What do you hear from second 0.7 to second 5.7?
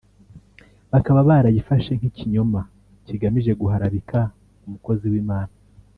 Bakaba barayifashe nk’ikinyoma kigamije guharabika umukozi w’Imana